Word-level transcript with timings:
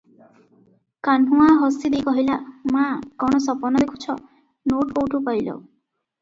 କାହ୍ନୁଆ 1.07 1.49
ହସି 1.63 1.91
ଦେଇ 1.95 2.01
କହିଲା- 2.07 2.37
"ମା' 2.77 2.87
କଣ 3.25 3.43
ସପନ 3.49 3.83
ଦେଖୁଛ- 3.85 4.17
ନୋଟ 4.73 4.99
କୁଠୁ 5.01 5.23
ପାଇଲ?" 5.31 5.61